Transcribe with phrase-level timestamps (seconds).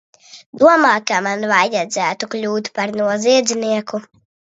[0.61, 4.01] Domā, ka man vajadzētu kļūt pat noziedznieku?